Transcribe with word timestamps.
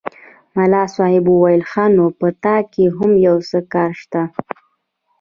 ملا 0.55 0.83
صاحب 0.95 1.23
وویل 1.29 1.61
ښه! 1.71 1.85
نو 1.95 2.05
په 2.19 2.27
تا 2.43 2.55
کې 2.71 2.85
هم 2.97 3.11
یو 3.27 3.37
څه 3.49 3.59
کار 3.73 3.91
شته. 4.01 4.21